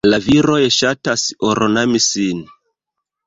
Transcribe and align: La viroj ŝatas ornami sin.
La 0.09 0.17
viroj 0.27 0.55
ŝatas 0.77 1.25
ornami 1.49 2.01
sin. 2.07 2.39